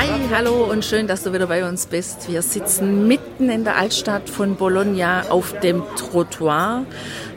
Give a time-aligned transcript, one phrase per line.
[0.00, 2.32] Hi, hallo und schön, dass du wieder bei uns bist.
[2.32, 6.86] Wir sitzen mitten in der Altstadt von Bologna auf dem Trottoir,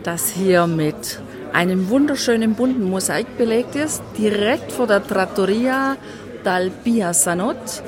[0.04, 1.20] das hier mit
[1.52, 5.98] einem wunderschönen bunten Mosaik belegt ist, direkt vor der Trattoria
[6.46, 7.84] dal Biasanot.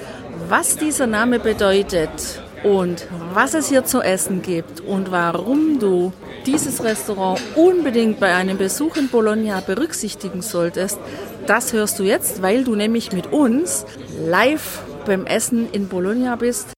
[0.49, 6.11] Was dieser Name bedeutet und was es hier zu essen gibt und warum du
[6.47, 10.97] dieses Restaurant unbedingt bei einem Besuch in Bologna berücksichtigen solltest,
[11.45, 13.85] das hörst du jetzt, weil du nämlich mit uns
[14.19, 16.73] live beim Essen in Bologna bist.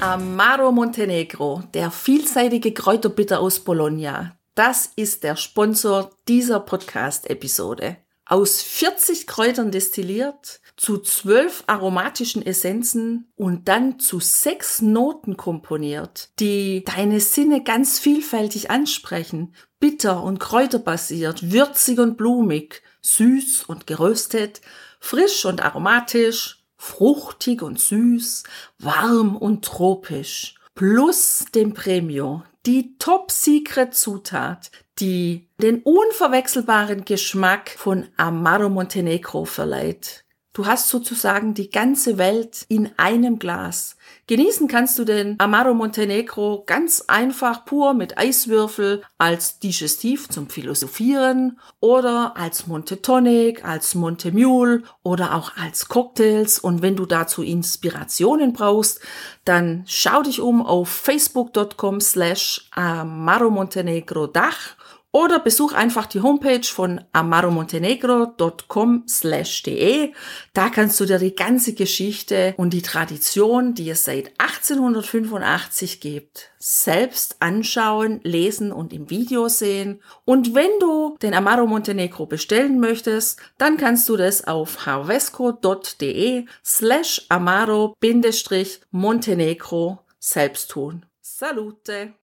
[0.00, 4.36] Amaro Montenegro, der vielseitige Kräuterbitter aus Bologna.
[4.56, 7.96] Das ist der Sponsor dieser Podcast-Episode.
[8.26, 16.84] Aus 40 Kräutern destilliert, zu zwölf aromatischen Essenzen und dann zu sechs Noten komponiert, die
[16.84, 19.54] deine Sinne ganz vielfältig ansprechen.
[19.78, 24.62] Bitter und kräuterbasiert, würzig und blumig, süß und geröstet,
[25.00, 28.44] frisch und aromatisch, fruchtig und süß,
[28.78, 30.54] warm und tropisch.
[30.74, 40.24] Plus dem Premio, die Top-Secret-Zutat, die den unverwechselbaren Geschmack von Amaro Montenegro verleiht.
[40.54, 43.96] Du hast sozusagen die ganze Welt in einem Glas.
[44.28, 51.58] Genießen kannst du den Amaro Montenegro ganz einfach pur mit Eiswürfel als Digestiv zum Philosophieren
[51.80, 56.60] oder als Monte Tonic, als Monte Mule oder auch als Cocktails.
[56.60, 59.00] Und wenn du dazu Inspirationen brauchst,
[59.44, 64.76] dann schau dich um auf facebook.com slash Amaro Montenegro Dach
[65.14, 70.12] oder besuch einfach die Homepage von amaromontenegro.com/de.
[70.52, 76.50] Da kannst du dir die ganze Geschichte und die Tradition, die es seit 1885 gibt,
[76.58, 80.02] selbst anschauen, lesen und im Video sehen.
[80.24, 87.24] Und wenn du den Amaro Montenegro bestellen möchtest, dann kannst du das auf harvesco.de slash
[87.28, 91.06] amaro-montenegro selbst tun.
[91.20, 92.14] Salute!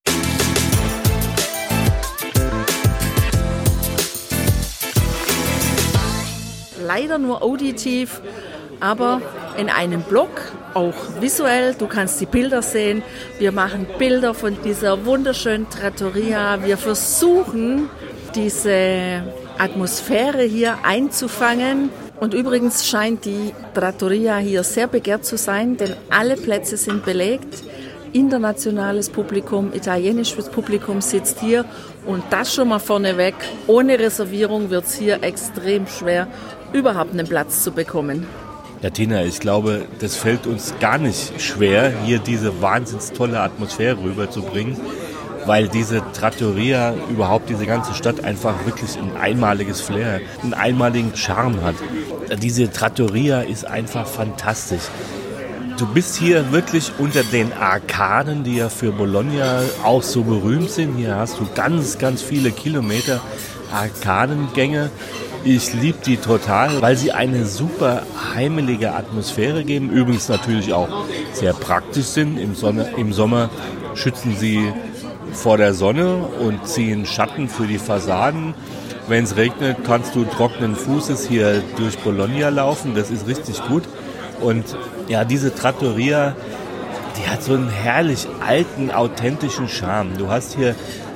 [6.91, 8.21] Leider nur auditiv,
[8.81, 9.21] aber
[9.57, 10.29] in einem Blog
[10.73, 11.73] auch visuell.
[11.77, 13.01] Du kannst die Bilder sehen.
[13.39, 16.63] Wir machen Bilder von dieser wunderschönen Trattoria.
[16.63, 17.89] Wir versuchen,
[18.35, 19.23] diese
[19.57, 21.89] Atmosphäre hier einzufangen.
[22.19, 27.63] Und übrigens scheint die Trattoria hier sehr begehrt zu sein, denn alle Plätze sind belegt.
[28.13, 31.63] Internationales Publikum, italienisches Publikum sitzt hier
[32.05, 33.35] und das schon mal vorneweg.
[33.67, 36.27] Ohne Reservierung wird es hier extrem schwer
[36.73, 38.25] überhaupt einen Platz zu bekommen.
[38.81, 44.01] Ja, Tina, ich glaube, das fällt uns gar nicht schwer, hier diese wahnsinns tolle Atmosphäre
[44.01, 44.75] rüberzubringen,
[45.45, 51.61] weil diese Trattoria, überhaupt diese ganze Stadt einfach wirklich ein einmaliges Flair, einen einmaligen Charme
[51.61, 51.75] hat.
[52.41, 54.83] Diese Trattoria ist einfach fantastisch.
[55.77, 60.95] Du bist hier wirklich unter den Arkaden, die ja für Bologna auch so berühmt sind.
[60.95, 63.21] Hier hast du ganz, ganz viele Kilometer
[63.71, 64.89] Arkadengänge
[65.43, 68.03] ich liebe die total, weil sie eine super
[68.35, 69.89] heimelige Atmosphäre geben.
[69.89, 72.37] Übrigens natürlich auch sehr praktisch sind.
[72.37, 73.49] Im, Sonne, Im Sommer
[73.95, 74.71] schützen sie
[75.33, 78.53] vor der Sonne und ziehen Schatten für die Fassaden.
[79.07, 82.93] Wenn es regnet, kannst du trockenen Fußes hier durch Bologna laufen.
[82.95, 83.83] Das ist richtig gut.
[84.41, 84.65] Und
[85.07, 86.35] ja, diese Trattoria,
[87.17, 90.17] die hat so einen herrlich alten, authentischen Charme.
[90.17, 90.75] Du hast hier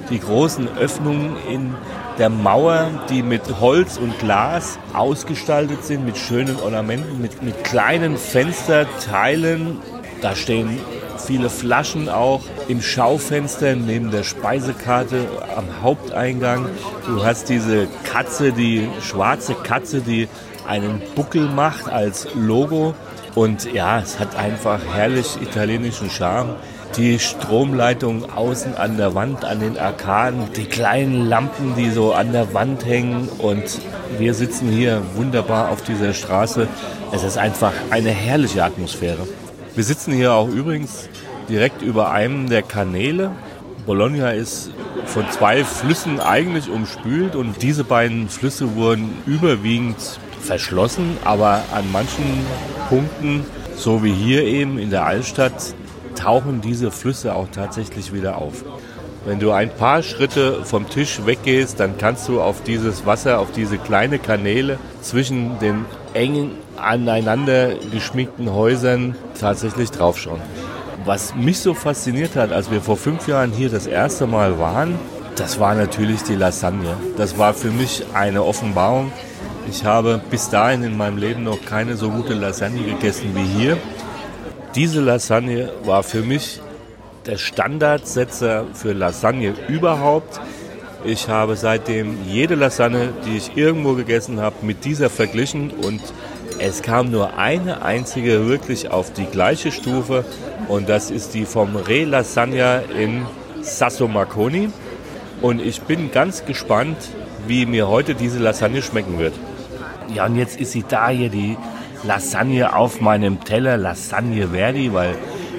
[0.10, 1.74] die großen Öffnungen in
[2.18, 8.18] der Mauer, die mit Holz und Glas ausgestaltet sind, mit schönen Ornamenten, mit, mit kleinen
[8.18, 9.80] Fensterteilen.
[10.22, 10.80] Da stehen
[11.18, 16.68] viele Flaschen auch im Schaufenster neben der Speisekarte am Haupteingang.
[17.08, 20.28] Du hast diese Katze, die schwarze Katze, die
[20.68, 22.94] einen Buckel macht als Logo.
[23.34, 26.56] Und ja, es hat einfach herrlich italienischen Charme
[26.98, 32.32] die Stromleitung außen an der Wand, an den Arkaden, die kleinen Lampen, die so an
[32.32, 33.80] der Wand hängen und
[34.18, 36.68] wir sitzen hier wunderbar auf dieser Straße.
[37.12, 39.28] Es ist einfach eine herrliche Atmosphäre.
[39.76, 41.10] Wir sitzen hier auch übrigens
[41.50, 43.32] direkt über einem der Kanäle,
[43.86, 44.72] Bologna ist
[45.06, 49.98] von zwei Flüssen eigentlich umspült und diese beiden Flüsse wurden überwiegend
[50.42, 52.26] verschlossen, aber an manchen
[52.90, 53.46] Punkten,
[53.76, 55.76] so wie hier eben in der Altstadt,
[56.16, 58.64] tauchen diese Flüsse auch tatsächlich wieder auf.
[59.26, 63.52] Wenn du ein paar Schritte vom Tisch weggehst, dann kannst du auf dieses Wasser, auf
[63.52, 70.42] diese kleine Kanäle zwischen den engen aneinander geschminkten Häusern tatsächlich draufschauen.
[71.06, 75.00] Was mich so fasziniert hat, als wir vor fünf Jahren hier das erste Mal waren,
[75.36, 76.96] das war natürlich die Lasagne.
[77.18, 79.12] Das war für mich eine Offenbarung.
[79.70, 83.78] Ich habe bis dahin in meinem Leben noch keine so gute Lasagne gegessen wie hier.
[84.76, 86.60] Diese Lasagne war für mich
[87.26, 90.42] der Standardsetzer für Lasagne überhaupt.
[91.06, 96.02] Ich habe seitdem jede Lasagne, die ich irgendwo gegessen habe, mit dieser verglichen und
[96.60, 100.26] es kam nur eine einzige wirklich auf die gleiche Stufe
[100.68, 103.26] und das ist die vom Re Lasagna in
[103.62, 104.70] Sasso Marconi.
[105.42, 106.98] Und ich bin ganz gespannt,
[107.48, 109.36] wie mir heute diese Lasagne schmecken wird.
[110.14, 111.58] Ja, und jetzt ist sie da hier, die
[112.06, 115.16] Lasagne auf meinem Teller, Lasagne Verdi, weil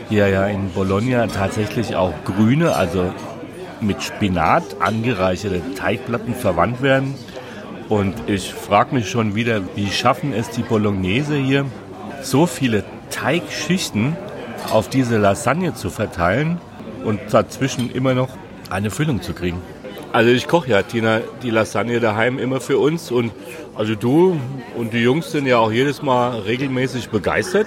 [0.09, 3.13] hier ja in Bologna tatsächlich auch grüne, also
[3.81, 7.15] mit Spinat angereicherte Teigplatten verwandt werden.
[7.89, 11.67] Und ich frage mich schon wieder, wie schaffen es die Bolognese hier,
[12.23, 14.17] so viele Teigschichten
[14.73, 16.59] auf diese Lasagne zu verteilen
[17.05, 18.31] und dazwischen immer noch
[18.71, 19.61] eine Füllung zu kriegen.
[20.17, 23.33] Also ich koche ja, Tina, die Lasagne daheim immer für uns und
[23.75, 24.41] also du
[24.75, 27.67] und die Jungs sind ja auch jedes Mal regelmäßig begeistert.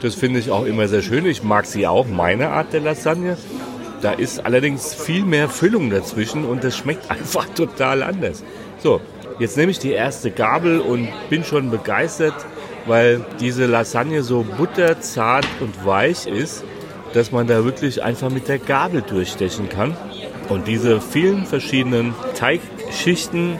[0.00, 1.26] Das finde ich auch immer sehr schön.
[1.26, 3.36] Ich mag sie auch, meine Art der Lasagne.
[4.00, 8.42] Da ist allerdings viel mehr Füllung dazwischen und das schmeckt einfach total anders.
[8.82, 9.02] So,
[9.38, 12.46] jetzt nehme ich die erste Gabel und bin schon begeistert,
[12.86, 16.64] weil diese Lasagne so butterzart und weich ist,
[17.12, 19.94] dass man da wirklich einfach mit der Gabel durchstechen kann.
[20.48, 23.58] Und diese vielen verschiedenen Teigschichten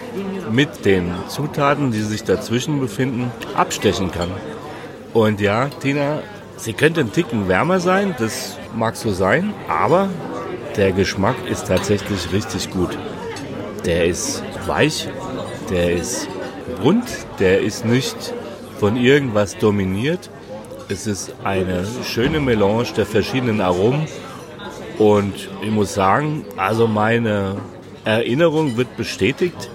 [0.50, 4.31] mit den Zutaten, die sich dazwischen befinden, abstechen kann.
[5.12, 6.23] Und ja, Tina,
[6.56, 10.09] sie könnte ein Ticken wärmer sein, das mag so sein, aber
[10.77, 12.97] der Geschmack ist tatsächlich richtig gut.
[13.85, 15.09] Der ist weich,
[15.71, 16.29] der ist
[16.82, 17.05] rund,
[17.41, 18.35] der ist nicht
[18.79, 20.31] von irgendwas dominiert.
[20.89, 24.06] Es ist eine schöne Melange der verschiedenen Aromen
[24.98, 27.56] und ich muss sagen, also meine
[28.04, 29.70] Erinnerung wird bestätigt.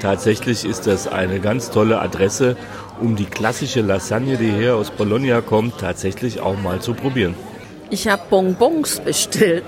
[0.00, 2.56] Tatsächlich ist das eine ganz tolle Adresse,
[3.00, 7.34] um die klassische Lasagne, die hier aus Bologna kommt, tatsächlich auch mal zu probieren.
[7.90, 9.64] Ich habe Bonbons bestellt,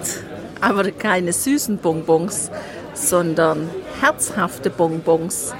[0.60, 2.50] aber keine süßen Bonbons,
[2.94, 3.68] sondern
[4.00, 5.54] herzhafte Bonbons.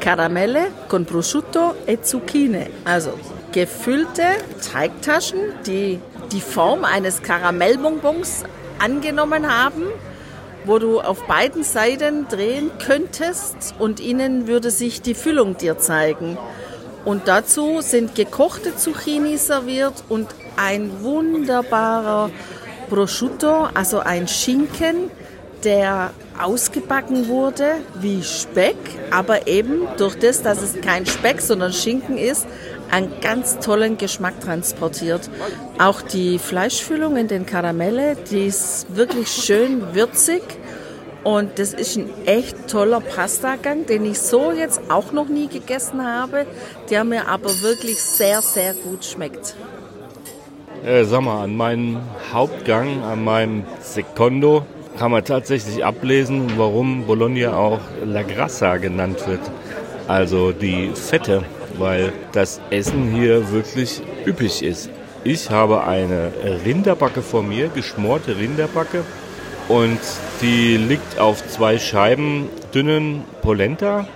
[0.00, 2.68] Karamelle con prosciutto e zucchine.
[2.84, 3.12] Also
[3.52, 4.22] gefüllte
[4.72, 6.00] Teigtaschen, die
[6.32, 8.44] die Form eines Karamellbonbons
[8.80, 9.84] angenommen haben,
[10.64, 16.36] wo du auf beiden Seiten drehen könntest und innen würde sich die Füllung dir zeigen.
[17.04, 22.30] Und dazu sind gekochte Zucchini serviert und ein wunderbarer
[22.90, 25.10] Prosciutto, also ein Schinken,
[25.64, 26.10] der
[26.40, 28.76] ausgebacken wurde wie Speck,
[29.10, 32.46] aber eben durch das, dass es kein Speck, sondern Schinken ist,
[32.90, 35.30] einen ganz tollen Geschmack transportiert.
[35.78, 40.42] Auch die Fleischfüllung in den Karamelle, die ist wirklich schön würzig.
[41.22, 46.02] Und das ist ein echt toller Pastagang, den ich so jetzt auch noch nie gegessen
[46.02, 46.46] habe,
[46.88, 49.54] der mir aber wirklich sehr, sehr gut schmeckt.
[50.84, 51.98] Äh, sag mal, an meinem
[52.32, 54.64] Hauptgang, an meinem Secondo,
[54.98, 59.40] kann man tatsächlich ablesen, warum Bologna auch La Grassa genannt wird.
[60.08, 61.44] Also die Fette,
[61.80, 64.90] weil das Essen hier wirklich üppig ist.
[65.24, 66.30] Ich habe eine
[66.64, 69.02] Rinderbacke vor mir, geschmorte Rinderbacke.
[69.68, 70.00] Und
[70.42, 74.06] die liegt auf zwei Scheiben dünnen Polenta.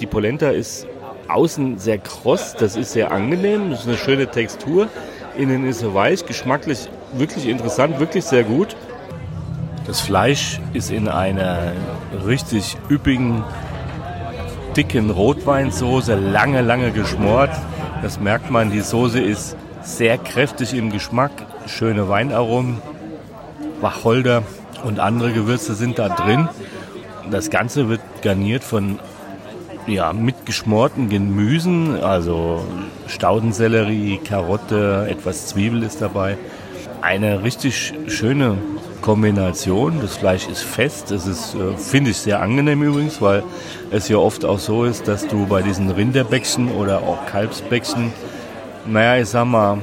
[0.00, 0.86] Die Polenta ist
[1.28, 4.88] außen sehr kross, das ist sehr angenehm, das ist eine schöne Textur.
[5.36, 8.76] Innen ist sie weich, geschmacklich wirklich interessant, wirklich sehr gut.
[9.86, 11.72] Das Fleisch ist in einer
[12.26, 13.42] richtig üppigen,
[14.76, 17.50] dicken Rotweinsoße, lange, lange geschmort.
[18.02, 21.32] Das merkt man, die Soße ist sehr kräftig im Geschmack,
[21.66, 22.80] schöne Weinaromen,
[23.80, 24.42] Wacholder
[24.84, 26.48] und andere Gewürze sind da drin.
[27.30, 28.98] Das Ganze wird garniert von
[29.86, 32.64] ja, mit geschmorten Gemüsen, also
[33.06, 36.36] Staudensellerie, Karotte, etwas Zwiebel ist dabei.
[37.02, 38.58] Eine richtig schöne
[39.00, 40.00] Kombination.
[40.00, 41.10] Das Fleisch ist fest.
[41.10, 43.42] Es ist, äh, finde ich, sehr angenehm übrigens, weil
[43.90, 48.12] es ja oft auch so ist, dass du bei diesen Rinderbäckchen oder auch Kalbsbäckchen,
[48.86, 49.78] naja, ich sag mal,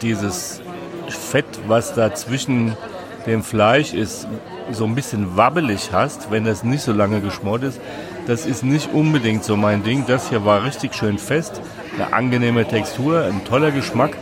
[0.00, 0.60] dieses
[1.08, 2.76] Fett, was da zwischen
[3.26, 4.26] dem Fleisch ist
[4.70, 7.80] so ein bisschen wabbelig hast, wenn das nicht so lange geschmort ist,
[8.26, 10.04] das ist nicht unbedingt so mein Ding.
[10.06, 11.60] Das hier war richtig schön fest,
[11.94, 14.16] eine angenehme Textur, ein toller Geschmack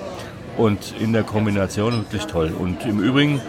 [0.57, 2.53] und in der Kombination wirklich toll.
[2.59, 3.41] Und im Übrigen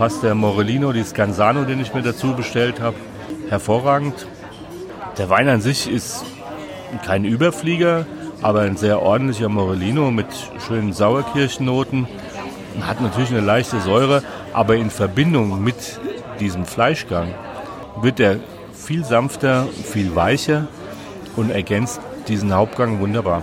[0.00, 2.96] passt der Morellino, die Scansano, den ich mir dazu bestellt habe,
[3.50, 4.26] hervorragend.
[5.18, 6.24] Der Wein an sich ist
[7.04, 8.06] kein Überflieger,
[8.40, 10.28] aber ein sehr ordentlicher Morellino mit
[10.66, 12.08] schönen Sauerkirschennoten.
[12.80, 14.22] Hat natürlich eine leichte Säure,
[14.54, 16.00] aber in Verbindung mit
[16.40, 17.34] diesem Fleischgang
[18.00, 18.36] wird er
[18.72, 20.66] viel sanfter, viel weicher
[21.36, 23.42] und ergänzt diesen Hauptgang wunderbar.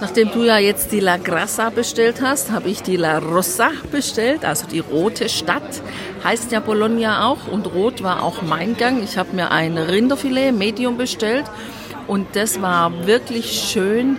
[0.00, 4.44] Nachdem du ja jetzt die La Grassa bestellt hast, habe ich die La Rossa bestellt,
[4.44, 5.82] also die rote Stadt.
[6.24, 9.02] Heißt ja Bologna auch und rot war auch mein Gang.
[9.04, 11.44] Ich habe mir ein Rinderfilet Medium bestellt
[12.08, 14.16] und das war wirklich schön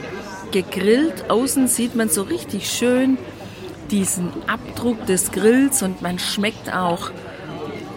[0.52, 1.30] gegrillt.
[1.30, 3.18] Außen sieht man so richtig schön
[3.92, 7.12] diesen Abdruck des Grills und man schmeckt auch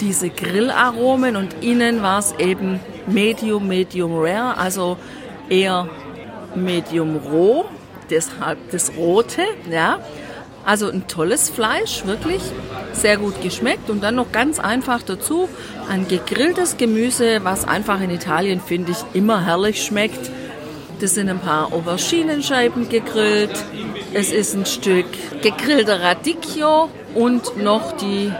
[0.00, 4.97] diese Grillaromen und innen war es eben Medium, Medium Rare, also
[5.49, 5.88] eher
[6.55, 7.64] Medium roh,
[8.11, 10.00] deshalb das Rote, ja.
[10.64, 12.43] Also ein tolles Fleisch, wirklich
[12.93, 15.49] sehr gut geschmeckt und dann noch ganz einfach dazu
[15.88, 20.31] ein gegrilltes Gemüse, was einfach in Italien finde ich immer herrlich schmeckt.
[21.00, 23.64] Das sind ein paar Auberginenscheiben gegrillt,
[24.12, 25.07] es ist ein Stück
[25.43, 28.33] gegrillter Radicchio und noch die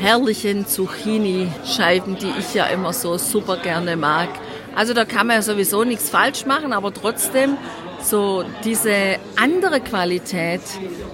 [0.00, 4.28] herrlichen Zucchini-Scheiben, die ich ja immer so super gerne mag.
[4.74, 7.56] Also da kann man ja sowieso nichts falsch machen, aber trotzdem
[8.02, 10.60] so diese andere Qualität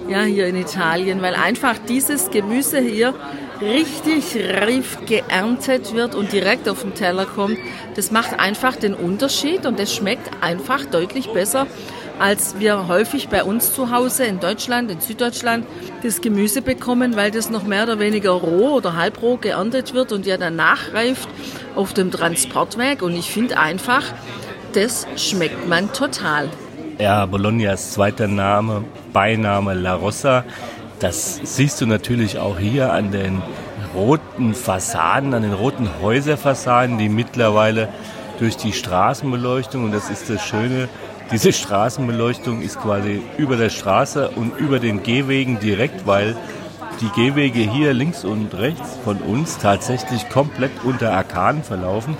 [0.09, 3.13] ja hier in Italien, weil einfach dieses Gemüse hier
[3.61, 7.57] richtig reif geerntet wird und direkt auf den Teller kommt,
[7.95, 11.67] das macht einfach den Unterschied und es schmeckt einfach deutlich besser
[12.19, 15.65] als wir häufig bei uns zu Hause in Deutschland, in Süddeutschland,
[16.03, 20.25] das Gemüse bekommen, weil das noch mehr oder weniger roh oder halbroh geerntet wird und
[20.25, 21.27] ja dann nachreift
[21.75, 23.01] auf dem Transportweg.
[23.01, 24.03] Und ich finde einfach,
[24.73, 26.49] das schmeckt man total.
[26.99, 30.43] Ja, Bolognas zweiter Name, Beiname La Rossa.
[30.99, 33.41] Das siehst du natürlich auch hier an den
[33.95, 37.89] roten Fassaden, an den roten Häuserfassaden, die mittlerweile
[38.39, 40.89] durch die Straßenbeleuchtung, und das ist das Schöne,
[41.31, 46.35] diese Straßenbeleuchtung ist quasi über der Straße und über den Gehwegen direkt, weil
[46.99, 52.17] die Gehwege hier links und rechts von uns tatsächlich komplett unter Arkaden verlaufen.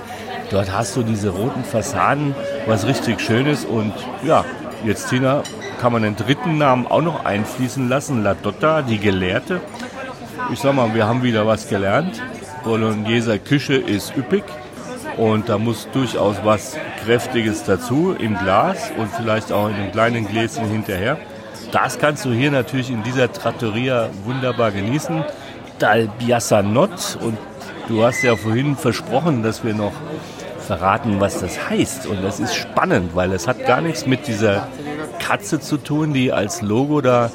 [0.50, 3.66] Dort hast du diese roten Fassaden, was richtig schön ist.
[3.66, 4.44] Und ja,
[4.86, 5.44] jetzt, Tina,
[5.80, 8.24] kann man den dritten Namen auch noch einfließen lassen.
[8.24, 9.62] La Dotta, die Gelehrte.
[10.52, 12.22] Ich sag mal, wir haben wieder was gelernt.
[12.64, 14.44] Bologneser Küche ist üppig.
[15.18, 20.28] Und da muss durchaus was Kräftiges dazu im Glas und vielleicht auch in einem kleinen
[20.28, 21.18] Gläschen hinterher.
[21.72, 25.24] Das kannst du hier natürlich in dieser Trattoria wunderbar genießen.
[25.80, 27.38] Dal Biassanot und
[27.88, 29.94] du hast ja vorhin versprochen, dass wir noch
[30.68, 32.08] verraten, was das heißt.
[32.08, 34.68] Und das ist spannend, weil es hat gar nichts mit dieser
[35.20, 37.32] Katze zu tun, die als Logo da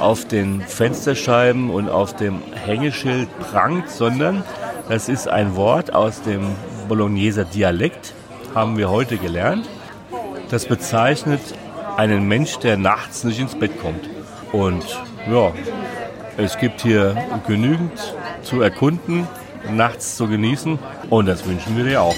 [0.00, 4.42] auf den Fensterscheiben und auf dem Hängeschild prangt, sondern
[4.88, 6.42] das ist ein Wort aus dem
[6.88, 8.14] Bologneser Dialekt,
[8.54, 9.68] haben wir heute gelernt.
[10.50, 11.40] Das bezeichnet
[11.96, 14.08] einen Mensch, der nachts nicht ins Bett kommt.
[14.52, 14.84] Und
[15.30, 15.52] ja,
[16.36, 17.16] es gibt hier
[17.46, 17.92] genügend
[18.42, 19.26] zu erkunden,
[19.70, 20.78] nachts zu genießen.
[21.08, 22.16] Und das wünschen wir dir auch,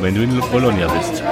[0.00, 1.22] wenn du in Bologna bist.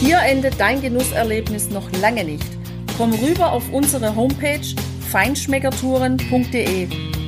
[0.00, 2.46] Hier endet dein Genusserlebnis noch lange nicht.
[2.96, 4.60] Komm rüber auf unsere Homepage
[5.10, 7.13] feinschmeckertouren.de